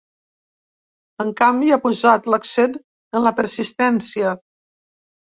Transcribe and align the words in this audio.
En 1.23 1.27
canvi, 1.41 1.67
ha 1.75 1.77
posat 1.83 2.29
l’accent 2.33 2.73
en 3.19 3.25
la 3.27 3.33
persistència. 3.41 4.33